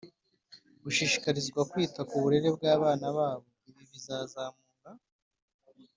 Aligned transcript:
gushishikarizwa 0.83 1.61
kwita 1.71 1.99
k 2.09 2.11
uburere 2.17 2.47
bw 2.55 2.63
abana 2.75 3.07
babo 3.17 3.47
Ibi 3.69 3.83
bizazamura 3.91 4.91